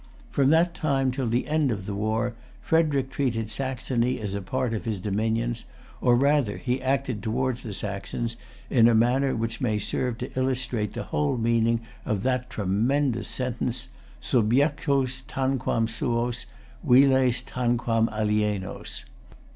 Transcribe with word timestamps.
From 0.31 0.49
that 0.49 0.73
time 0.73 1.11
till 1.11 1.27
the 1.27 1.45
end 1.45 1.69
of[Pg 1.69 1.85
305] 1.85 1.85
the 1.85 1.93
war, 1.95 2.33
Frederic 2.59 3.11
treated 3.11 3.51
Saxony 3.51 4.19
as 4.19 4.33
a 4.33 4.41
part 4.41 4.73
of 4.73 4.85
his 4.85 4.99
dominions, 4.99 5.63
or, 6.01 6.15
rather, 6.15 6.57
he 6.57 6.81
acted 6.81 7.21
towards 7.21 7.61
the 7.61 7.71
Saxons 7.75 8.35
in 8.71 8.87
a 8.87 8.95
manner 8.95 9.35
which 9.35 9.61
may 9.61 9.77
serve 9.77 10.17
to 10.17 10.31
illustrate 10.35 10.95
the 10.95 11.03
whole 11.03 11.37
meaning 11.37 11.81
of 12.03 12.23
that 12.23 12.49
tremendous 12.49 13.27
sentence, 13.27 13.89
"subjectos 14.19 15.21
tanquam 15.27 15.85
suos, 15.87 16.45
viles 16.83 17.43
tanquam 17.45 18.09
alienos." 18.11 19.05